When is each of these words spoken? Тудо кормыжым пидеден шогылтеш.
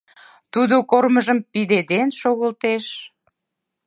Тудо 0.53 0.75
кормыжым 0.91 1.39
пидеден 1.51 2.09
шогылтеш. 2.19 2.85